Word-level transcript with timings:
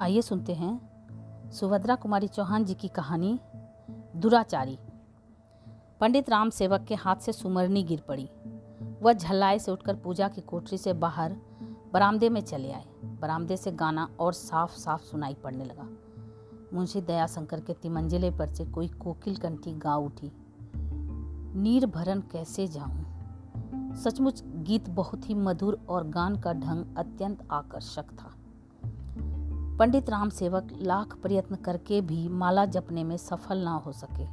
आइए 0.00 0.22
सुनते 0.22 0.54
हैं 0.54 0.88
सुभद्रा 1.50 1.94
कुमारी 1.94 2.28
चौहान 2.28 2.64
जी 2.64 2.74
की 2.74 2.88
कहानी, 2.88 3.40
दुराचारी। 4.16 4.78
पंडित 6.00 6.30
राम 6.30 6.50
सेवक 6.50 6.80
के 6.80 6.94
हाथ 6.94 7.16
से 7.16 7.32
सुमरनी 7.32 7.82
गिर 7.82 8.00
पड़ी। 8.08 8.30
वह 9.02 9.12
झल्लाए 9.12 9.58
से 9.58 9.72
उठकर 9.72 9.96
पूजा 9.96 10.28
की 10.28 10.40
कोठरी 10.40 10.78
से 10.78 10.92
बाहर 10.92 11.36
बरामदे 11.92 12.28
में 12.28 12.40
चले 12.40 12.72
आए। 12.72 12.84
बरामदे 13.04 13.56
से 13.56 13.72
गाना 13.72 14.08
और 14.20 14.32
साफ़ 14.32 14.76
साफ़ 14.76 15.02
सुनाई 15.02 15.34
पड़ने 15.34 15.64
लगा। 15.64 15.88
मुंशी 16.74 17.00
दयाशंकर 17.00 17.60
के 17.60 17.72
तिमंजिले 17.72 18.30
पर 18.30 18.54
से 18.54 18.64
कोई 18.64 18.88
कोकिल 18.88 19.36
कंठी 19.36 19.72
गा 19.72 19.96
उठी। 19.96 20.32
नीर 21.56 21.86
भरन 21.86 22.20
कैसे 22.20 22.68
जाऊँ? 22.68 23.04
सचमुच 23.96 24.42
गीत 24.46 24.88
बहुत 24.88 25.28
ही 25.30 25.34
मधुर 25.34 25.86
और 25.88 26.08
गान 26.08 26.40
का 26.40 26.52
ढंग 26.52 26.96
अत्यंत 26.96 27.48
आकर्षक 27.50 28.04
था। 28.04 28.34
पंडित 29.78 30.10
राम 30.10 30.28
सेवक 30.28 30.68
लाख 30.80 31.16
प्रयत्न 31.22 31.54
करके 31.54 32.00
भी 32.00 32.28
माला 32.28 32.66
जपने 32.66 33.04
में 33.04 33.16
सफल 33.16 33.58
ना 33.58 33.70
हो 33.70 33.92
सके। 33.92 34.24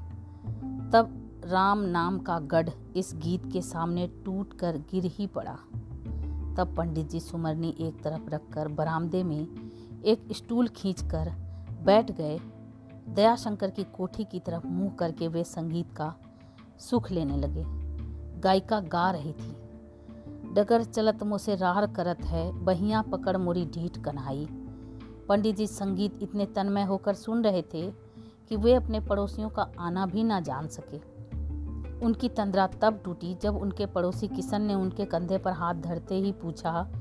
तब 0.92 1.32
राम 1.46 1.80
नाम 1.80 2.20
का 2.20 2.40
गढ़ 2.40 2.70
इस 2.96 3.12
गीत 3.16 3.52
के 3.54 3.62
सामने 3.62 4.08
टूट 4.08 4.54
कर 4.54 4.78
गिर 4.78 5.06
ही 5.06 5.28
पड़ा। 5.28 5.56
तब 6.58 6.74
पंडित 6.78 7.10
जी 7.10 7.20
सुमरनी 7.20 7.76
एक 7.80 8.04
तरफ़ 8.04 8.30
रखकर 8.30 8.68
बरामदे 8.68 9.24
में 9.24 9.48
एक 10.06 10.28
स्टूल 10.32 10.68
खींचकर 10.68 11.32
बैठ 11.84 12.12
गए। 12.12 12.40
दयाशंकर 13.10 13.70
की 13.70 13.84
कोठी 13.84 14.24
की 14.24 14.40
तरफ़ 14.40 14.68
मुँह 14.68 14.90
करके 14.90 15.28
वे 15.28 15.44
संगीत 15.44 15.94
का 15.94 16.16
सुख 16.80 17.12
लेने 17.12 17.38
लगे। 17.38 17.64
गायिका 18.40 18.80
गा 18.80 19.12
रही 19.12 19.34
थी। 19.34 19.58
डगर 20.54 20.84
चलत 20.84 21.24
मुझसे 21.24 21.56
रार 21.56 21.88
करत 21.88 22.22
है, 22.22 22.52
बहिया 22.52 23.02
पकड़ 23.02 23.38
मोरी 23.38 23.66
ढीठ 23.66 23.98
कन्हाई। 23.98 24.48
पंडित 25.30 25.56
जी 25.56 25.68
संगीत 25.68 26.20
इतने 26.22 26.46
तन्मय 26.46 26.84
होकर 26.84 27.14
सुन 27.14 27.44
रहे 27.44 27.62
थे 27.62 27.92
कि 28.50 28.56
वे 28.56 28.74
अपने 28.74 29.00
पड़ोसियों 29.00 29.50
का 29.50 29.72
आना 29.80 30.06
भी 30.06 30.24
ना 30.24 30.40
जान 30.40 30.68
सके। 30.68 30.98
उनकी 32.06 32.30
तंद्रा 32.30 32.68
तब 32.68 33.02
टूटी 33.06 33.38
जब 33.42 33.56
उनके 33.56 33.86
पड़ोसी 33.86 34.28
किशन 34.28 34.62
ने 34.62 34.76
उनके 34.76 35.06
कंधे 35.06 35.38
पर 35.38 35.52
हाथ 35.52 35.74
धरते 35.74 36.16
ही 36.16 36.32
पूछा, 36.32 36.92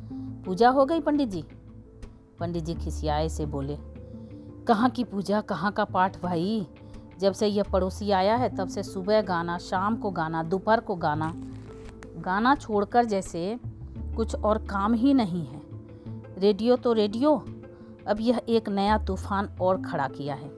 पूजा 0.44 0.68
हो 0.68 0.84
गई 0.84 1.00
पंडित 1.00 1.28
जी? 1.28 1.44
पंडित 2.40 2.64
जी 2.64 2.74
खिसियाए 2.74 3.28
से 3.28 3.46
बोले, 3.46 3.78
कहाँ 4.66 4.90
की 4.90 5.04
पूजा, 5.04 5.40
कहाँ 5.40 5.72
का 5.72 5.84
पाठ 5.84 6.22
भाई? 6.22 6.66
जब 7.20 7.32
से 7.32 7.46
यह 7.46 7.62
पड़ोसी 7.62 8.10
आया 8.10 8.36
है, 8.36 8.56
तब 8.56 8.68
से 8.68 8.82
सुबह 8.82 9.22
गाना, 9.22 9.58
शाम 9.58 9.96
को 9.96 10.10
गाना, 10.10 10.42
दोपहर 10.42 10.80
को 10.80 10.96
गाना। 10.96 11.32
गाना 12.18 12.54
छोड़कर 12.54 13.04
जैसे 13.04 13.58
कुछ 14.16 14.34
और 14.34 14.58
काम 14.58 14.94
ही 14.94 15.14
नहीं 15.14 15.46
है। 15.46 15.60
रेडियो 16.38 16.76
तो 16.76 16.92
रेडियो 16.92 17.44
अब 18.08 18.16
यह 18.20 18.40
एक 18.48 18.68
नया 18.68 18.98
तूफ़ान 18.98 19.48
और 19.60 19.82
खड़ा 19.82 20.08
किया 20.08 20.34
है। 20.34 20.50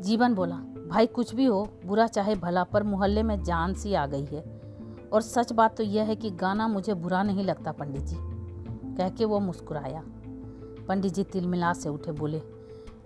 जीवन 0.00 0.34
बोला, 0.34 0.56
भाई 0.88 1.06
कुछ 1.06 1.34
भी 1.34 1.44
हो, 1.44 1.68
बुरा 1.86 2.06
चाहे 2.06 2.34
भला, 2.34 2.64
पर 2.64 2.82
मोहल्ले 2.82 3.22
में 3.22 3.42
जान 3.42 3.74
सी 3.74 3.94
आ 3.94 4.06
गई 4.06 4.24
है। 4.24 4.60
और 5.12 5.22
सच 5.22 5.52
बात 5.52 5.76
तो 5.76 5.82
यह 5.82 6.04
है 6.04 6.16
कि 6.16 6.30
गाना 6.30 6.68
मुझे 6.68 6.94
बुरा 6.94 7.22
नहीं 7.22 7.44
लगता, 7.44 7.72
पंडित 7.72 8.02
जी। 8.02 8.16
कह 8.96 9.08
के 9.08 9.24
वो 9.24 9.40
मुस्कुराया। 9.40 10.02
पंडित 10.88 11.12
जी 11.12 11.24
तिलमिला 11.24 11.72
से 11.72 11.88
उठे, 11.88 12.12
बोले, 12.12 12.38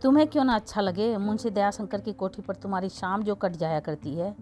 तुम्हें 0.03 0.27
क्यों 0.27 0.45
ना 0.45 0.55
अच्छा 0.55 0.81
लगे? 0.81 1.17
मुंशी 1.17 1.51
दयाशंकर 1.51 2.01
की 2.01 2.13
कोठी 2.13 2.43
पर 2.43 2.55
तुम्हारी 2.55 2.89
शाम 2.89 3.23
जो 3.23 3.35
कट 3.35 3.53
जाया 3.53 3.81
करती 3.81 4.15
है। 4.15 4.37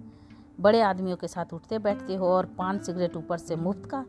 बड़े 0.61 0.81
आदमियों 0.81 1.17
के 1.17 1.29
साथ 1.29 1.55
उठते 1.55 1.79
बैठते 1.79 2.17
हो 2.17 2.27
और 2.27 2.47
पान 2.47 2.79
सिगरेट 2.79 3.17
ऊपर 3.17 3.39
से 3.39 3.57
मुफ़्त 3.57 3.87
का। 3.87 4.05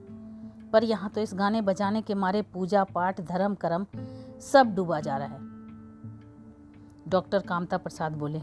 पर 0.74 0.84
यहाँ 0.84 1.10
तो 1.10 1.22
इस 1.22 1.34
गाने 1.34 1.62
बजाने 1.62 2.02
के 2.02 2.14
मारे 2.14 2.42
पूजा 2.42 2.84
पाठ 2.84 3.22
धर्म 3.22 3.56
कर्म 3.56 3.86
सब 4.44 4.74
डूबा 4.76 5.00
जा 5.00 5.18
रहा 5.18 5.28
है। 5.28 5.40
डॉक्टर 7.08 7.40
कामता 7.40 7.78
प्रसाद 7.78 8.12
बोले, 8.12 8.42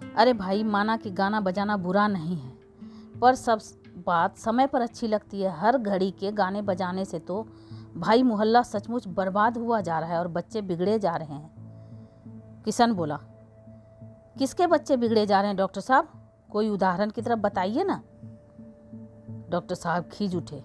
अरे 0.00 0.32
भाई, 0.32 0.62
माना 0.64 0.96
कि 0.96 1.10
गाना 1.10 1.40
बजाना 1.40 1.76
बुरा 1.76 2.06
नहीं 2.08 2.36
है, 2.36 2.52
पर 3.20 3.34
सब 3.34 3.60
बात 4.06 4.36
समय 4.36 4.66
पर 4.66 4.80
अच्छी 4.80 5.06
लगती 5.06 5.40
है। 5.40 5.50
हर 5.50 5.78
घड़ी 5.78 6.10
के 6.10 6.32
गाने 6.32 6.62
बजाने 6.62 7.04
से 7.04 7.18
तो 7.18 7.46
भाई 7.96 8.22
मोहल्ला 8.22 8.62
सचमुच 8.62 9.08
बर्बाद 9.08 9.58
हुआ 9.58 9.80
जा 9.80 9.98
रहा 9.98 10.10
है 10.10 10.18
और 10.18 10.28
बच्चे 10.28 10.62
बिगड़े 10.62 10.98
जा 10.98 11.14
रहे 11.16 11.34
हैं। 11.34 12.62
किशन 12.64 12.92
बोला, 12.92 13.18
किसके 14.38 14.66
बच्चे 14.66 14.96
बिगड़े 14.96 15.26
जा 15.26 15.40
रहे 15.40 15.48
हैं, 15.48 15.56
डॉक्टर 15.56 15.80
साहब? 15.80 16.08
कोई 16.50 16.68
उदाहरण 16.68 17.10
की 17.10 17.22
तरफ़ 17.22 17.38
बताइए 17.38 17.84
ना। 17.84 18.02
डॉक्टर 19.50 19.74
साहब 19.74 20.04
खींच 20.04 20.34
उठे, 20.34 20.62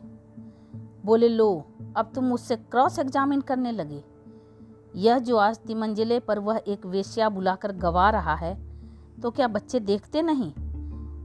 बोले, 1.05 1.27
लो, 1.27 1.65
अब 1.97 2.11
तुम 2.15 2.23
मुझसे 2.23 2.55
क्रॉस 2.55 2.99
एग्जामिन 2.99 3.41
करने 3.41 3.71
लगे। 3.71 4.03
यह 4.93 5.19
जो 5.19 5.37
आज 5.37 5.57
तिमंजिले 5.57 6.19
पर 6.19 6.39
वह 6.39 6.61
एक 6.67 6.85
वेश्या 6.85 7.29
बुलाकर 7.29 7.71
गवा 7.71 8.09
रहा 8.09 8.35
है 8.35 8.55
तो 9.21 9.31
क्या 9.31 9.47
बच्चे 9.47 9.79
देखते 9.79 10.21
नहीं? 10.21 10.51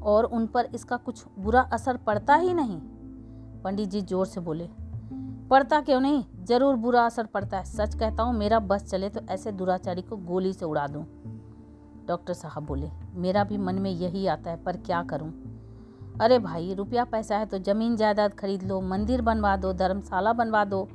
और 0.02 0.24
उन 0.24 0.46
पर 0.46 0.68
इसका 0.74 0.96
कुछ 0.96 1.24
बुरा 1.38 1.60
असर 1.72 1.96
पड़ता 1.96 2.34
ही 2.34 2.54
नहीं? 2.54 2.78
पंडित 3.64 3.88
जी 3.88 4.00
ज़ोर 4.00 4.26
से 4.26 4.40
बोले, 4.40 4.68
पड़ता 5.50 5.80
क्यों 5.80 6.00
नहीं? 6.00 6.24
ज़रूर 6.44 6.76
बुरा 6.76 7.04
असर 7.06 7.26
पड़ता 7.26 7.58
है। 7.58 7.64
सच 7.64 7.94
कहता 7.94 8.22
हूँ, 8.22 8.34
मेरा 8.34 8.58
बस 8.60 8.84
चले 8.84 9.08
तो 9.08 9.20
ऐसे 9.30 9.52
दुराचारी 9.52 10.02
को 10.02 10.16
गोली 10.16 10.52
से 10.52 10.64
उड़ा 10.64 10.86
दूँ। 10.86 11.04
डॉक्टर 12.08 12.34
साहब 12.34 12.66
बोले, 12.66 12.90
मेरा 13.14 13.44
भी 13.44 13.58
मन 13.58 13.74
में 13.74 13.90
यही 13.90 14.26
आता 14.26 14.50
है, 14.50 14.62
पर 14.64 14.76
क्या 14.76 15.02
करूँ? 15.02 15.32
अरे 16.20 16.38
भाई, 16.38 16.74
रुपया 16.74 17.04
पैसा 17.04 17.36
है 17.38 17.46
तो 17.46 17.58
ज़मीन 17.58 17.96
जायदाद 17.96 18.34
खरीद 18.34 18.62
लो, 18.62 18.80
मंदिर 18.80 19.22
बनवा 19.22 19.56
दो, 19.56 19.72
धर्मशाला 19.72 20.32
बनवा 20.32 20.64
दो, 20.64 20.88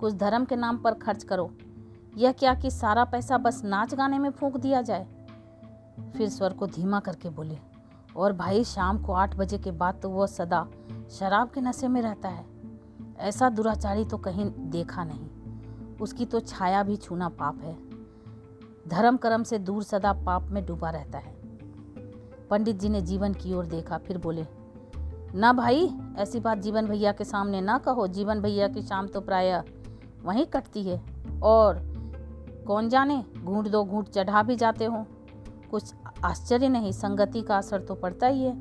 कुछ 0.00 0.14
धर्म 0.14 0.44
के 0.44 0.56
नाम 0.56 0.78
पर 0.78 0.94
खर्च 0.94 1.24
करो। 1.24 1.50
यह 2.16 2.32
क्या 2.32 2.54
कि 2.54 2.70
सारा 2.70 3.04
पैसा 3.04 3.38
बस 3.38 3.64
नाच 3.64 3.94
गाने 3.94 4.18
में 4.18 4.30
फूंक 4.30 4.56
दिया 4.56 4.82
जाए? 4.82 5.06
फिर 6.16 6.28
स्वर 6.28 6.52
को 6.52 6.66
धीमा 6.66 7.00
करके 7.00 7.28
बोले, 7.28 7.58
और 8.16 8.32
भाई, 8.32 8.64
शाम 8.64 9.02
को 9.02 9.12
आठ 9.12 9.36
बजे 9.36 9.58
के 9.58 9.70
बाद 9.70 10.00
तो 10.02 10.10
वह 10.10 10.26
सदा 10.26 10.68
शराब 11.10 11.50
के 11.50 11.60
नशे 11.60 11.88
में 11.88 12.02
रहता 12.02 12.28
है। 12.28 12.44
ऐसा 13.18 13.48
दुराचारी 13.48 14.04
तो 14.04 14.16
कहीं 14.16 14.50
देखा 14.58 15.04
नहीं। 15.04 15.28
उसकी 15.96 16.26
तो 16.26 16.40
छाया 16.40 16.82
भी 16.82 16.96
छूना 16.96 17.28
पाप 17.28 17.60
है। 17.62 17.76
धर्म 18.88 19.16
कर्म 19.16 19.42
से 19.42 19.58
दूर 19.58 19.82
सदा 19.82 20.12
पाप 20.12 20.42
में 20.42 20.66
डूबा 20.66 20.90
रहता 20.90 21.18
है। 21.18 21.34
पंडित 22.50 22.76
जी 22.76 22.88
ने 22.88 23.00
जीवन 23.00 23.34
की 23.34 23.54
ओर 23.54 23.66
देखा, 23.66 23.98
फिर 23.98 24.18
बोले, 24.18 24.46
ना 25.34 25.52
भाई, 25.52 25.94
ऐसी 26.18 26.40
बात 26.40 26.58
जीवन 26.58 26.86
भैया 26.86 27.12
के 27.12 27.24
सामने 27.24 27.60
ना 27.60 27.78
कहो। 27.78 28.06
जीवन 28.06 28.40
भैया 28.40 28.68
की 28.68 28.82
शाम 28.82 29.06
तो 29.06 29.20
प्राय 29.20 29.64
वहीं 30.22 30.46
कटती 30.46 30.82
है। 30.82 31.02
और 31.42 31.91
कौन 32.66 32.88
जाने? 32.88 33.22
घूंट 33.36 33.68
दो 33.68 33.84
घूंट 33.84 34.08
चढ़ा 34.08 34.42
भी 34.42 34.56
जाते 34.56 34.84
हो। 34.84 35.04
कुछ 35.70 35.92
आश्चर्य 36.24 36.68
नहीं, 36.68 36.92
संगति 36.92 37.42
का 37.42 37.56
असर 37.56 37.80
तो 37.80 37.94
पड़ता 37.94 38.26
ही 38.26 38.42
है। 38.42 38.54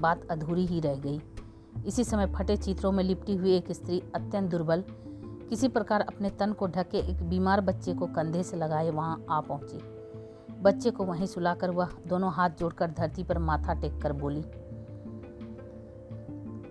बात 0.00 0.26
अधूरी 0.30 0.66
ही 0.66 0.80
रह 0.80 0.94
गई। 0.96 1.20
इसी 1.86 2.04
समय 2.04 2.26
फटे 2.34 2.56
चित्रों 2.56 2.92
में 2.92 3.02
लिपटी 3.04 3.36
हुई 3.36 3.54
एक 3.56 3.72
स्त्री 3.72 4.02
अत्यंत 4.14 4.50
दुर्बल। 4.50 4.84
किसी 5.48 5.68
प्रकार 5.68 6.00
अपने 6.00 6.30
तन 6.30 6.52
को 6.52 6.66
ढके 6.66 6.98
एक 7.00 7.22
बीमार 7.28 7.60
बच्चे 7.60 7.94
को 7.94 8.06
कंधे 8.06 8.42
से 8.42 8.56
लगाए 8.56 8.90
वहाँ 8.90 9.24
आ 9.30 9.40
पहुँची। 9.40 9.80
बच्चे 10.62 10.90
को 10.90 11.04
वहीं 11.04 11.26
सुलाकर 11.26 11.70
वह 11.70 11.88
दोनों 12.06 12.32
हाथ 12.32 12.50
जोड़कर 12.50 12.90
धरती 12.90 13.24
पर 13.24 13.38
माथा 13.38 13.74
टेक 13.74 14.00
कर 14.02 14.12
बोली, 14.12 14.42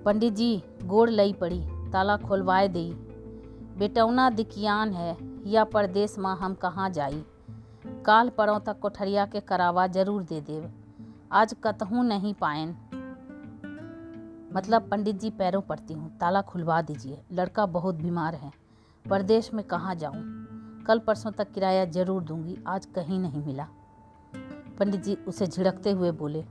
पंडित 0.06 0.34
जी, 0.34 0.64
गोड़ 0.84 1.10
लई 1.10 1.34
पड़ी, 1.34 1.60
ताला 1.92 2.18
खोलवाए 2.18 2.68
दी 2.68 2.90
बेटौना 3.78 4.30
दिकियान 4.30 4.94
है। 4.94 5.14
या 5.46 5.64
परदेश 5.64 6.16
माँ 6.20 6.36
हम 6.38 6.54
कहाँ 6.54 6.90
जाई? 6.90 7.24
काल 8.06 8.30
परों 8.30 8.60
तक 8.60 8.80
कोठरिया 8.80 9.26
के 9.26 9.40
करावा 9.40 9.86
ज़रूर 9.88 10.24
दे 10.24 10.40
देव। 10.42 10.72
आज 11.32 11.56
कतहूँ 11.64 12.06
नहीं 12.06 12.34
पाएन 12.34 12.76
मतलब 14.54 14.88
पंडित 14.90 15.20
जी 15.20 15.30
पैरों 15.30 15.62
पड़ती 15.62 15.94
हूँ, 15.94 16.18
ताला 16.18 16.42
खुलवा 16.42 16.82
दीजिए। 16.82 17.22
लड़का 17.32 17.66
बहुत 17.68 17.96
बीमार 17.96 18.36
है 18.36 18.52
परदेश 19.06 19.54
में 19.54 19.64
कहाँ 19.66 19.96
जाऊँ? 19.96 20.24
कल 20.88 21.00
परसों 21.00 21.32
तक 21.32 21.52
किराया 21.52 21.86
ज़रूर 21.88 22.24
दूँगी, 22.24 22.58
आज 22.68 22.86
कहीं 22.86 23.20
नहीं 23.20 23.44
मिला। 23.46 23.68
पंडित 24.80 25.04
जी 25.04 25.16
उसे 25.28 25.48
झिड़कते 25.48 25.92
हुए 25.92 26.12
बोले, 26.12 26.44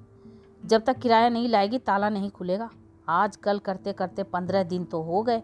जब 0.64 0.84
तक 0.84 0.98
किराया 0.98 1.28
नहीं 1.28 1.48
लाएगी, 1.48 1.78
ताला 1.78 2.08
नहीं 2.08 2.30
खुलेगा। 2.30 2.70
आज 3.08 3.36
कल 3.36 3.58
करते 3.58 3.92
करते 3.92 4.22
पंद्रह 4.22 4.62
दिन 4.62 4.84
तो 4.84 5.02
हो 5.02 5.22
गए। 5.22 5.42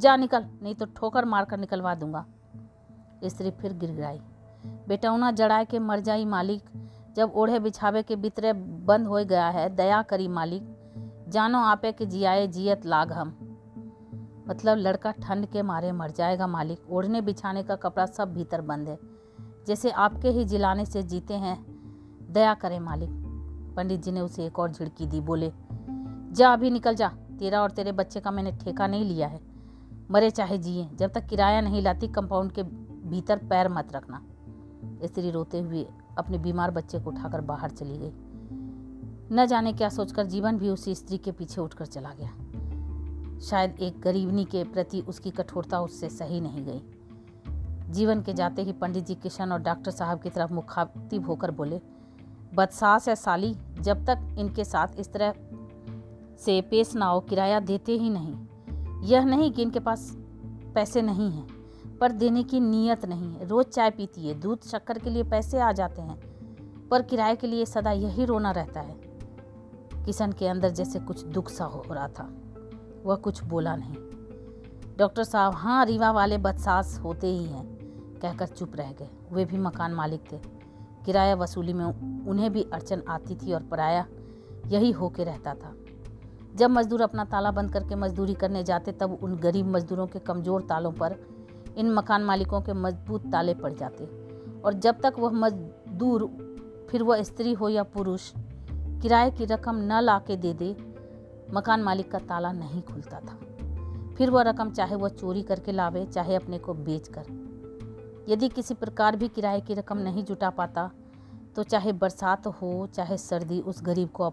जा 0.00 0.16
निकल, 0.16 0.44
नहीं 0.62 0.74
तो 0.74 0.86
ठोकर 0.86 1.24
मारकर 1.24 1.58
निकलवा 1.58 1.94
दूँगा। 1.94 2.24
स्त्री 3.24 3.50
फिर 3.50 3.72
गिर 3.72 3.78
गिड़गिड़ाई 3.78 4.20
बेटौना 4.88 5.30
जड़ाए 5.30 5.64
के 5.64 5.78
मर 5.78 6.00
जाई 6.00 6.24
मालिक। 6.24 6.62
जब 7.16 7.32
ओढ़े 7.34 7.58
बिछावे 7.58 8.02
के 8.02 8.16
बितरे 8.16 8.52
बंद 8.52 9.06
हो 9.06 9.24
गया 9.24 9.48
है, 9.48 9.76
दया 9.76 10.02
करी 10.02 10.28
मालिक। 10.28 10.62
जानो 11.28 11.58
आपे 11.58 11.92
के 11.92 12.06
जियाए 12.06 12.46
जियत 12.46 12.86
लाग 12.86 13.12
हम। 13.12 13.28
मतलब 14.48 14.76
लड़का 14.78 15.10
ठंड 15.10 15.46
के 15.46 15.62
मारे 15.62 15.92
मर 15.92 16.10
जाएगा 16.10 16.46
मालिक। 16.46 16.90
ओढ़ने 16.90 17.20
बिछाने 17.20 17.62
का 17.62 17.76
कपड़ा 17.76 18.06
सब 18.06 18.34
भीतर 18.34 18.60
बंद 18.60 18.88
है। 18.88 18.98
जैसे 19.66 19.90
आपके 19.90 20.28
ही 20.28 20.44
जिलाने 20.44 20.86
से 20.86 21.02
जीते 21.02 21.34
हैं, 21.34 21.66
दया 22.30 22.54
करें 22.54 22.80
मालिक। 22.80 23.10
पंडित 23.76 24.02
जी 24.02 24.12
ने 24.12 24.20
उसे 24.20 24.46
एक 24.46 24.58
और 24.58 24.72
झिड़की 24.72 25.06
दी, 25.06 25.20
बोले, 25.20 25.52
जा 26.32 26.52
अभी 26.52 26.70
निकल 26.70 26.94
जा। 26.94 27.08
तेरा 27.08 27.62
और 27.62 27.70
तेरे 27.70 27.92
बच्चे 27.92 28.20
का 28.20 28.30
मैंने 28.30 28.52
ठेका 28.52 28.86
नहीं 28.86 29.04
लिया 29.04 29.28
है। 29.28 29.40
मरे 30.10 30.30
चाहे 30.30 30.58
जिए। 30.58 30.88
जब 30.94 31.12
तक 31.12 31.26
किराया 31.26 31.60
नहीं 31.60 31.82
लाती, 31.82 32.08
कंपाउंड 32.08 32.52
के 32.52 32.62
भीतर 33.06 33.36
पैर 33.36 33.68
मत 33.68 33.92
रखना। 33.92 34.22
स्त्री 35.04 35.30
रोते 35.30 35.60
हुए 35.60 35.86
अपने 36.18 36.38
बीमार 36.38 36.70
बच्चे 36.70 37.00
को 37.00 37.10
उठाकर 37.10 37.40
बाहर 37.40 37.70
चली 37.70 37.98
गई। 37.98 38.12
न 39.32 39.46
जाने 39.46 39.72
क्या 39.72 39.88
सोचकर 39.88 40.26
जीवन 40.26 40.58
भी 40.58 40.68
उसी 40.68 40.94
स्त्री 40.94 41.18
के 41.18 41.32
पीछे 41.32 41.60
उठकर 41.60 41.86
चला 41.86 42.10
गया। 42.20 42.30
शायद 43.40 43.76
एक 43.80 44.00
गरीबनी 44.00 44.44
के 44.44 44.64
प्रति 44.64 45.00
उसकी 45.00 45.30
कठोरता 45.30 45.80
उससे 45.80 46.08
सही 46.08 46.40
नहीं 46.40 46.64
गई। 46.64 46.82
जीवन 47.92 48.22
के 48.22 48.34
जाते 48.34 48.62
ही 48.62 48.72
पंडित 48.72 49.06
जी 49.06 49.14
किशन 49.14 49.52
और 49.52 49.62
डॉक्टर 49.62 49.90
साहब 49.90 50.20
की 50.20 50.30
तरफ़ 50.30 50.52
मुखातिब 50.52 51.26
होकर 51.26 51.50
बोले, 51.50 51.80
बदसास 52.54 53.08
है 53.08 53.16
साली, 53.16 53.56
जब 53.80 54.04
तक 54.04 54.36
इनके 54.38 54.64
साथ 54.64 54.88
इस 54.98 55.12
तरह 55.12 55.34
से 56.38 56.60
पेश 56.60 56.94
ना 56.94 57.06
हो, 57.06 57.20
किराया 57.20 57.60
देते 57.60 57.92
ही 57.92 58.10
नहीं। 58.10 58.34
यह 59.02 59.24
नहीं 59.24 59.52
कि 59.52 59.62
इनके 59.62 59.80
पास 59.80 60.16
पैसे 60.74 61.02
नहीं 61.02 61.30
हैं। 61.30 61.55
पर 62.00 62.12
देने 62.12 62.42
की 62.42 62.60
नीयत 62.60 63.04
नहीं 63.04 63.32
है। 63.34 63.46
रोज़ 63.48 63.66
चाय 63.66 63.90
पीती 63.90 64.28
है, 64.28 64.34
दूध 64.34 64.64
शक्कर 64.64 64.98
के 64.98 65.10
लिए 65.10 65.22
पैसे 65.24 65.58
आ 65.58 65.70
जाते 65.72 66.02
हैं, 66.02 66.18
पर 66.88 67.02
किराए 67.02 67.36
के 67.36 67.46
लिए 67.46 67.64
सदा 67.66 67.90
यही 67.92 68.24
रोना 68.24 68.50
रहता 68.50 68.80
है। 68.80 68.96
किशन 70.04 70.32
के 70.32 70.46
अंदर 70.46 70.70
जैसे 70.70 70.98
कुछ 71.00 71.24
दुख 71.26 71.48
सा 71.50 71.64
हो 71.64 71.82
रहा 71.90 72.08
था, 72.08 72.28
वह 73.04 73.16
कुछ 73.16 73.42
बोला 73.44 73.76
नहीं। 73.76 73.96
डॉक्टर 74.98 75.24
साहब 75.24 75.54
हाँ 75.54 75.84
रीवा 75.84 76.10
वाले 76.10 76.38
बदसास 76.38 76.98
होते 76.98 77.26
ही 77.26 77.44
हैं, 77.44 77.64
कहकर 78.22 78.46
चुप 78.46 78.76
रह 78.76 78.92
गए। 78.92 79.08
वे 79.32 79.44
भी 79.44 79.58
मकान 79.58 79.94
मालिक 79.94 80.32
थे। 80.32 80.38
किराया 81.04 81.34
वसूली 81.34 81.72
में 81.72 81.84
उन्हें 81.84 82.52
भी 82.52 82.62
अड़चन 82.72 83.02
आती 83.08 83.34
थी 83.36 83.52
और 83.52 83.62
पराया 83.62 84.06
यही 84.66 84.90
होके 84.90 85.24
रहता 85.24 85.54
था। 85.54 85.74
जब 86.54 86.70
मजदूर 86.70 87.02
अपना 87.02 87.24
ताला 87.24 87.50
बंद 87.50 87.72
करके 87.72 87.94
मजदूरी 87.94 88.34
करने 88.34 88.62
जाते, 88.64 88.92
तब 88.92 89.18
उन 89.22 89.36
गरीब 89.36 89.66
मजदूरों 89.66 90.06
के 90.06 90.18
कमज़ोर 90.18 90.62
तालों 90.62 90.92
पर 90.92 91.16
इन 91.76 91.92
मकान 91.94 92.24
मालिकों 92.24 92.60
के 92.60 92.72
मज़बूत 92.72 93.26
ताले 93.32 93.54
पड़ 93.54 93.72
जाते। 93.72 94.04
और 94.60 94.74
जब 94.74 95.00
तक 95.00 95.14
वह 95.18 95.30
मजदूर, 95.30 96.26
फिर 96.90 97.02
वह 97.02 97.22
स्त्री 97.22 97.52
हो 97.52 97.68
या 97.68 97.82
पुरुष, 97.82 98.32
किराए 99.02 99.30
की 99.30 99.44
रकम 99.44 99.76
न 99.76 100.00
ला 100.00 100.18
के 100.18 100.36
दे 100.36 100.52
दे, 100.54 100.76
मकान 101.54 101.82
मालिक 101.82 102.10
का 102.10 102.18
ताला 102.18 102.52
नहीं 102.52 102.82
खुलता 102.82 103.20
था। 103.20 103.38
फिर 104.14 104.30
वह 104.30 104.42
रकम 104.42 104.70
चाहे 104.70 104.96
वह 104.96 105.08
चोरी 105.08 105.42
करके 105.42 105.72
लावे, 105.72 106.04
चाहे 106.04 106.34
अपने 106.34 106.58
को 106.58 106.74
बेच 106.74 107.08
कर 107.08 107.44
यदि 108.28 108.48
किसी 108.48 108.74
प्रकार 108.74 109.16
भी 109.16 109.28
किराए 109.28 109.60
की 109.60 109.74
रकम 109.74 109.98
नहीं 109.98 110.24
जुटा 110.24 110.50
पाता 110.50 110.90
तो 111.56 111.62
चाहे 111.62 111.92
बरसात 111.92 112.46
हो, 112.46 112.86
चाहे 112.94 113.16
सर्दी, 113.16 113.60
उस 113.60 113.82
गरीब 113.84 114.08
को 114.08 114.32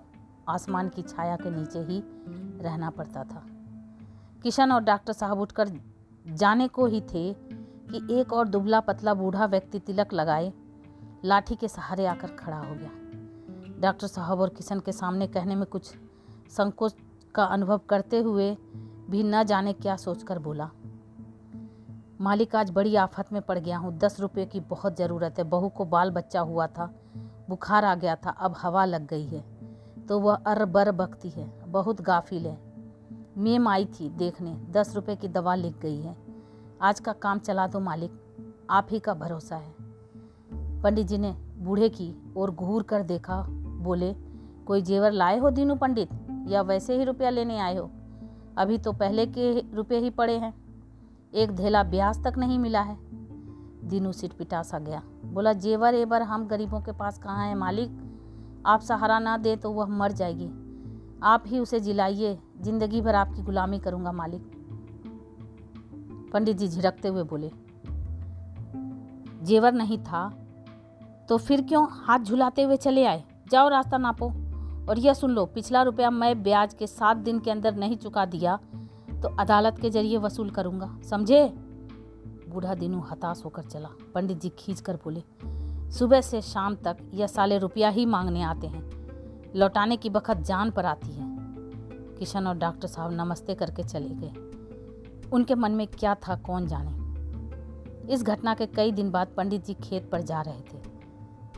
आसमान 0.49 0.89
की 0.89 1.01
छाया 1.01 1.35
के 1.35 1.49
नीचे 1.49 1.79
ही 1.79 2.01
रहना 2.63 2.89
पड़ता 2.89 3.23
था। 3.23 3.43
किशन 4.43 4.71
और 4.71 4.83
डॉक्टर 4.83 5.13
साहब 5.13 5.39
उठकर 5.39 5.69
जाने 6.25 6.67
को 6.67 6.85
ही 6.85 7.01
थे 7.03 7.31
कि 7.33 8.07
एक 8.11 8.33
और 8.33 8.47
दुबला 8.47 8.79
पतला 8.79 9.13
बूढ़ा 9.13 9.45
व्यक्ति 9.45 9.79
तिलक 9.79 10.13
लगाए, 10.13 10.51
लाठी 11.25 11.55
के 11.55 11.67
सहारे 11.67 12.05
आकर 12.05 12.35
खड़ा 12.35 12.57
हो 12.57 12.75
गया। 12.75 13.79
डॉक्टर 13.81 14.07
साहब 14.07 14.39
और 14.39 14.49
किशन 14.49 14.79
के 14.79 14.91
सामने 14.91 15.27
कहने 15.27 15.55
में 15.55 15.65
कुछ 15.65 15.93
संकोच 16.51 16.95
का 17.35 17.43
अनुभव 17.45 17.81
करते 17.89 18.19
हुए 18.19 18.55
भी 19.09 19.23
न 19.23 19.43
जाने 19.43 19.73
क्या 19.73 19.95
सोचकर 19.97 20.39
बोला, 20.39 20.69
मालिक, 22.21 22.55
आज 22.55 22.69
बड़ी 22.71 22.95
आफत 22.95 23.31
में 23.33 23.41
पड़ 23.41 23.57
गया 23.59 23.77
हूँ। 23.77 23.97
दस 23.97 24.19
रुपये 24.19 24.45
की 24.45 24.59
बहुत 24.59 24.97
ज़रूरत 24.97 25.39
है। 25.39 25.43
बहू 25.45 25.69
को 25.69 25.85
बाल 25.85 26.11
बच्चा 26.11 26.39
हुआ 26.41 26.67
था, 26.67 26.85
बुखार 27.49 27.85
आ 27.85 27.95
गया 27.95 28.15
था, 28.15 28.29
अब 28.29 28.55
हवा 28.57 28.85
लग 28.85 29.07
गई 29.07 29.25
है 29.25 29.41
तो 30.07 30.19
वह 30.19 30.35
अर 30.35 30.65
बर 30.67 30.91
बकती 30.93 31.29
है। 31.29 31.47
बहुत 31.67 32.01
गाफिल 32.01 32.45
है। 32.47 32.57
मेम 33.37 33.67
आई 33.67 33.85
थी 33.85 34.09
देखने, 34.09 34.55
दस 34.71 34.95
रुपए 34.95 35.15
की 35.15 35.27
दवा 35.27 35.55
लिख 35.55 35.79
गई 35.79 36.01
है। 36.01 36.17
आज 36.81 36.99
का 36.99 37.13
काम 37.13 37.39
चला 37.39 37.67
दो 37.67 37.79
मालिक, 37.79 38.11
आप 38.69 38.87
ही 38.89 38.99
का 38.99 39.13
भरोसा 39.13 39.55
है। 39.55 39.75
पंडित 40.81 41.07
जी 41.07 41.17
ने 41.17 41.31
बूढ़े 41.57 41.89
की 41.89 42.33
ओर 42.37 42.51
घूर 42.51 42.83
कर 42.83 43.03
देखा, 43.03 43.45
बोले, 43.81 44.15
कोई 44.67 44.81
जेवर 44.81 45.11
लाए 45.11 45.37
हो 45.37 45.49
दीनू 45.49 45.75
पंडित? 45.75 46.09
या 46.47 46.61
वैसे 46.61 46.97
ही 46.97 47.03
रुपया 47.03 47.29
लेने 47.29 47.59
आए 47.59 47.77
हो? 47.77 47.91
अभी 48.57 48.77
तो 48.77 48.91
पहले 48.93 49.25
के 49.25 49.75
रुपये 49.75 49.99
ही 49.99 50.09
पड़े 50.09 50.37
हैं। 50.37 50.53
एक 51.33 51.51
धेला 51.51 51.83
ब्याज 51.83 52.23
तक 52.23 52.33
नहीं 52.37 52.59
मिला 52.59 52.81
है। 52.81 52.97
दीनू 53.89 54.11
सिट 54.11 54.33
पिटा 54.33 54.63
सा 54.63 54.79
गया। 54.79 55.01
बोला, 55.25 55.53
जेवर 55.53 55.93
एवर 55.93 56.21
हम 56.21 56.47
गरीबों 56.47 56.81
के 56.81 56.91
पास 56.91 57.17
कहाँ 57.17 57.47
हैं 57.47 57.55
मालिक? 57.55 57.99
आप 58.65 58.79
सहारा 58.79 59.19
ना 59.19 59.37
दे 59.37 59.55
तो 59.55 59.71
वह 59.71 59.85
मर 59.85 60.11
जाएगी। 60.11 60.62
आप 61.23 61.43
ही 61.47 61.59
उसे 61.59 61.79
जिलाइए। 61.79 62.37
ज़िंदगी 62.61 63.01
भर 63.01 63.15
आपकी 63.15 63.41
गुलामी 63.41 63.79
करूँगा 63.79 64.11
मालिक। 64.11 64.41
पंडित 66.33 66.57
जी 66.57 66.67
झिड़कते 66.67 67.07
हुए 67.07 67.23
बोले, 67.23 67.51
जेवर 69.43 69.73
नहीं 69.73 69.97
था 69.99 70.29
तो 71.29 71.37
फिर 71.39 71.61
क्यों 71.61 71.85
हाथ 71.97 72.19
झुलाते 72.19 72.63
हुए 72.63 72.77
चले 72.77 73.05
आए? 73.05 73.23
जाओ 73.51 73.69
रास्ता 73.69 73.97
नापो। 73.97 74.31
और 74.89 74.99
यह 74.99 75.13
सुन 75.13 75.31
लो, 75.31 75.45
पिछला 75.45 75.81
रुपया 75.83 76.09
मैं 76.11 76.41
ब्याज 76.43 76.73
के 76.73 76.87
सात 76.87 77.17
दिन 77.19 77.39
के 77.39 77.51
अंदर 77.51 77.75
नहीं 77.75 77.97
चुका 77.97 78.25
दिया 78.27 78.55
तो 79.21 79.35
अदालत 79.39 79.77
के 79.79 79.89
ज़रिए 79.89 80.17
वसूल 80.17 80.49
करूँगा। 80.51 80.97
समझे? 81.03 81.45
बूढ़ा 82.49 82.73
दिनू 82.75 82.99
हताश 83.01 83.41
होकर 83.45 83.63
चला। 83.63 83.89
पंडित 84.15 84.41
जी 84.41 84.49
खींच 84.57 84.81
कर 84.81 84.95
बोले, 84.95 85.23
सुबह 85.91 86.21
से 86.21 86.41
शाम 86.43 86.75
तक 86.77 86.97
यह 87.13 87.27
साले 87.27 87.57
रुपया 87.59 87.89
ही 87.89 88.05
मांगने 88.07 88.41
आते 88.43 88.67
हैं। 88.67 88.81
लौटाने 89.55 89.97
की 89.97 90.09
बखत 90.09 90.37
जान 90.37 90.71
पर 90.71 90.85
आती 90.85 91.11
है। 91.11 91.37
किशन 92.15 92.47
और 92.47 92.57
डॉक्टर 92.57 92.87
साहब 92.87 93.11
नमस्ते 93.11 93.55
करके 93.55 93.83
चले 93.83 94.09
गए। 94.09 94.33
उनके 95.29 95.55
मन 95.55 95.71
में 95.71 95.87
क्या 95.87 96.15
था 96.15 96.35
कौन 96.35 96.67
जाने। 96.67 97.03
इस 98.13 98.23
घटना 98.23 98.53
के 98.53 98.65
कई 98.65 98.91
दिन 98.91 99.11
बाद 99.11 99.27
पंडित 99.37 99.65
जी 99.65 99.73
खेत 99.73 100.09
पर 100.11 100.21
जा 100.21 100.41
रहे 100.41 100.61
थे। 100.61 100.81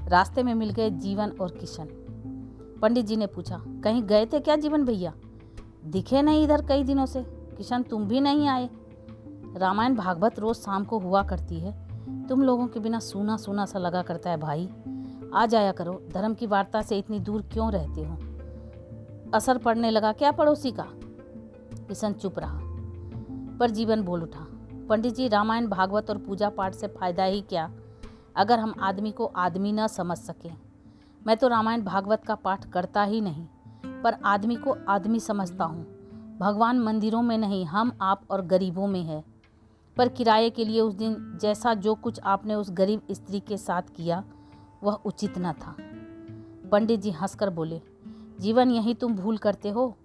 रास्ते 0.07 0.43
में 0.43 0.53
मिल 0.53 0.69
गए 0.69 0.89
जीवन 0.89 1.31
और 1.41 1.51
किशन। 1.51 1.87
पंडित 2.81 3.05
जी 3.05 3.15
ने 3.15 3.27
पूछा, 3.27 3.63
कहीं 3.83 4.03
गए 4.03 4.25
थे 4.25 4.39
क्या 4.39 4.55
जीवन 4.55 4.85
भैया? 4.85 5.13
दिखे 5.85 6.21
नहीं 6.21 6.43
इधर 6.43 6.65
कई 6.65 6.83
दिनों 6.83 7.05
से। 7.05 7.23
किशन, 7.57 7.83
तुम 7.83 8.07
भी 8.07 8.19
नहीं 8.19 8.47
आए। 8.47 8.69
रामायण 9.57 9.95
भागवत 9.95 10.39
रोज 10.39 10.55
शाम 10.55 10.83
को 10.83 10.99
हुआ 10.99 11.23
करती 11.23 11.59
है। 11.59 11.85
तुम 12.27 12.43
लोगों 12.43 12.67
के 12.67 12.79
बिना 12.79 12.99
सूना 12.99 13.37
सूना 13.37 13.65
सा 13.65 13.79
लगा 13.79 14.01
करता 14.01 14.29
है 14.29 14.37
भाई। 14.37 14.69
आ 15.35 15.45
जाया 15.45 15.71
करो। 15.71 15.93
धर्म 16.13 16.33
की 16.33 16.47
वार्ता 16.47 16.81
से 16.81 16.97
इतनी 16.97 17.19
दूर 17.19 17.41
क्यों 17.53 17.71
रहते 17.71 18.03
हो? 18.03 18.17
असर 19.33 19.57
पड़ने 19.57 19.89
लगा 19.91 20.11
क्या 20.11 20.31
पड़ोसी 20.31 20.71
का? 20.71 20.87
किशन 21.87 22.13
चुप 22.13 22.39
रहा, 22.39 22.59
पर 23.59 23.69
जीवन 23.69 24.03
बोल 24.03 24.23
उठा। 24.23 24.45
पंडित 24.89 25.15
जी, 25.15 25.27
रामायण, 25.27 25.67
भागवत 25.67 26.09
और 26.09 26.17
पूजा 26.17 26.49
पाठ 26.49 26.73
से 26.73 26.87
फ़ायदा 26.87 27.23
ही 27.23 27.41
क्या? 27.41 27.71
अगर 28.35 28.59
हम 28.59 28.73
आदमी 28.81 29.11
को 29.11 29.25
आदमी 29.25 29.71
न 29.71 29.87
समझ 29.87 30.17
सके। 30.17 30.49
मैं 31.27 31.37
तो 31.37 31.47
रामायण, 31.47 31.83
भागवत 31.83 32.23
का 32.23 32.35
पाठ 32.35 32.69
करता 32.71 33.03
ही 33.03 33.21
नहीं, 33.21 33.45
पर 34.03 34.17
आदमी 34.25 34.55
को 34.55 34.75
आदमी 34.89 35.19
समझता 35.19 35.63
हूँ। 35.63 35.85
भगवान 36.39 36.79
मंदिरों 36.79 37.21
में 37.21 37.37
नहीं, 37.37 37.65
हम 37.65 37.97
आप 38.01 38.21
और 38.29 38.45
गरीबों 38.45 38.87
में 38.87 39.03
है। 39.03 39.23
पर 39.97 40.09
किराए 40.09 40.49
के 40.49 40.65
लिए 40.65 40.81
उस 40.81 40.93
दिन 40.93 41.37
जैसा 41.41 41.73
जो 41.73 41.93
कुछ 41.95 42.19
आपने 42.19 42.55
उस 42.55 42.71
गरीब 42.71 43.01
स्त्री 43.11 43.39
के 43.39 43.57
साथ 43.57 43.81
किया 43.95 44.23
वह 44.83 44.93
उचित 44.93 45.33
न 45.37 45.53
था। 45.53 45.75
पंडित 46.71 46.99
जी 46.99 47.11
हंसकर 47.11 47.49
बोले, 47.49 47.81
जीवन 48.39 48.71
यही 48.71 48.93
तुम 48.93 49.15
भूल 49.15 49.37
करते 49.37 49.69
हो? 49.69 49.97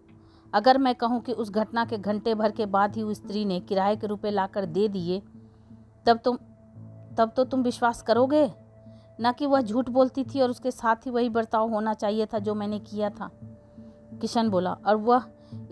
अगर 0.53 0.79
मैं 0.79 0.95
कहूँ 0.95 1.21
कि 1.21 1.33
उस 1.33 1.51
घटना 1.51 1.85
के 1.85 1.99
घंटे 1.99 2.35
भर 2.35 2.51
के 2.51 2.67
बाद 2.67 2.97
ही 2.97 3.03
उस 3.03 3.17
स्त्री 3.17 3.45
ने 3.45 3.61
किराए 3.61 3.97
के 3.97 4.07
रुपए 4.07 4.31
लाकर 4.31 4.67
दे 4.67 4.89
दिए, 4.89 5.23
तब 6.07 6.19
तुम, 6.19 6.37
तब 7.19 7.33
तो 7.37 7.45
तुम 7.45 7.63
विश्वास 7.63 8.03
करोगे? 8.03 8.53
न 9.21 9.33
कि 9.33 9.47
वह 9.47 9.61
झूठ 9.61 9.89
बोलती 9.89 10.25
थी 10.25 10.41
और 10.41 10.51
उसके 10.51 10.71
साथ 10.71 10.97
ही 10.97 11.11
वही 11.11 11.29
बर्ताव 11.29 11.71
होना 11.71 11.95
चाहिए 11.95 12.27
था 12.27 12.39
जो 12.39 12.55
मैंने 12.55 12.79
किया 12.79 13.11
था। 13.11 13.31
किशन 14.21 14.49
बोला, 14.49 14.73
और 14.87 14.97
वह 14.97 15.25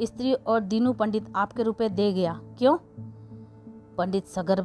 स्त्री 0.02 0.34
और 0.34 0.60
दीनू 0.60 0.92
पंडित 0.92 1.32
आपके 1.36 1.62
रुपए 1.62 1.88
दे 1.88 2.12
गया? 2.12 2.40
क्यों? 2.58 2.76
पंडित 3.96 4.26
सगर 4.26 4.62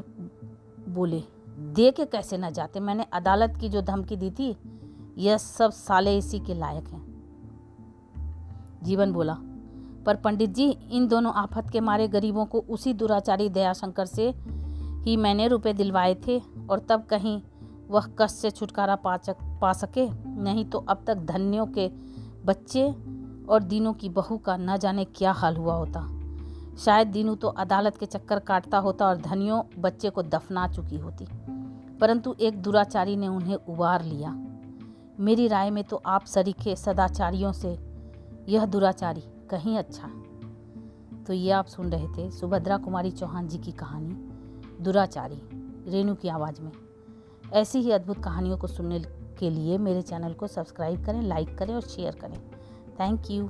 बोले 0.90 1.24
दे 1.54 1.92
के 1.92 2.06
कैसे 2.06 2.38
न 2.38 2.50
जाते? 2.50 2.80
मैंने 2.80 3.06
अदालत 3.14 3.58
की 3.62 3.70
जो 3.70 3.82
धमकी 3.82 4.16
दी 4.16 4.32
थी, 4.32 4.56
यह 5.18 5.38
सब 5.38 5.72
साले 5.72 6.18
इसी 6.18 6.40
के 6.40 6.54
लायक 6.54 6.88
हैं। 6.88 7.02
जीवन 8.84 9.12
बोला, 9.12 9.38
पर 10.06 10.16
पंडित 10.16 10.50
जी, 10.50 10.70
इन 10.70 11.08
दोनों 11.08 11.34
आफत 11.34 11.70
के 11.70 11.80
मारे 11.80 12.08
गरीबों 12.08 12.46
को 12.46 12.60
उसी 12.60 12.94
दुराचारी 12.94 13.50
दयाशंकर 13.50 14.06
से 14.06 14.34
ही 15.06 15.18
मैंने 15.18 15.48
रुपए 15.48 15.74
दिलवाए 15.74 16.16
थे, 16.28 16.42
और 16.70 16.80
तब 16.80 17.06
कहीं 17.06 17.42
वह 17.90 18.06
कष्ट 18.20 18.36
से 18.36 18.52
छुटकारा 18.52 18.96
पा 18.96 19.18
पा 19.30 19.74
सके। 19.74 20.08
नहीं 20.42 20.66
तो 20.66 20.78
अब 20.80 21.04
तक 21.08 21.16
धन्यों 21.16 21.66
के 21.68 21.88
बच्चे 22.46 22.88
और 23.50 23.64
दिनों 23.64 23.94
की 23.94 24.10
बहू 24.10 24.38
का 24.38 24.58
न 24.58 24.78
जाने 24.78 25.06
क्या 25.06 25.32
हाल 25.32 25.58
हुआ 25.58 25.74
होता। 25.74 26.00
शायद 26.80 27.08
दीनू 27.08 27.36
तो 27.36 27.48
अदालत 27.48 27.98
के 27.98 28.06
चक्कर 28.06 28.39
काटता 28.39 28.77
होता 28.77 29.08
और 29.08 29.18
धनियों 29.18 29.82
बच्चे 29.82 30.10
को 30.10 30.24
दफना 30.24 30.68
चुकी 30.68 30.98
होती। 30.98 31.27
परंतु 32.00 32.36
एक 32.39 32.62
दुराचारी 32.62 33.15
ने 33.15 33.27
उन्हें 33.27 33.56
उबार 33.56 34.03
लिया। 34.03 34.38
मेरी 35.20 35.48
राय 35.48 35.70
में 35.70 35.84
तो 35.84 36.01
आप 36.06 36.25
सरीखे 36.25 36.75
सदाचारियों 36.75 37.51
से 37.51 37.80
यह 38.50 38.65
दुराचारी 38.65 39.24
कहीं 39.50 39.77
अच्छा। 39.77 40.08
तो 41.27 41.34
ये 41.34 41.51
आप 41.51 41.65
सुन 41.65 41.92
रहे 41.92 42.08
थे 42.08 42.32
सुभद्रा 42.32 42.77
कुमारी 42.77 43.12
चौहान 43.12 43.48
जी 43.48 43.58
की 43.58 43.72
कहानी, 43.72 44.13
दुराचारी, 44.84 45.42
रेणु 45.92 46.15
की 46.15 46.27
आवाज़ 46.27 46.62
में। 46.62 46.72
ऐसी 47.53 47.80
ही 47.80 47.92
अद्भुत 47.92 48.24
कहानियों 48.24 48.58
को 48.58 48.68
सुनने 48.68 49.00
के 49.39 49.50
लिए 49.50 49.77
मेरे 49.77 50.01
चैनल 50.01 50.34
को 50.34 50.48
सब्सक्राइब 50.48 51.06
करें, 51.06 51.22
लाइक 51.22 51.58
करें 51.58 51.75
और 51.75 51.82
शेयर 51.82 52.15
करें। 52.15 52.42
Thank 53.00 53.32
you. 53.32 53.50